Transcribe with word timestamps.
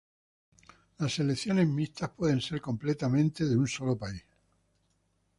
Las 0.97 1.13
selecciones 1.13 1.67
mixtas, 1.67 2.09
pueden 2.09 2.41
ser 2.41 2.59
completamente 2.59 3.45
de 3.45 3.55
un 3.55 3.67
solo 3.67 3.95
país. 3.95 4.25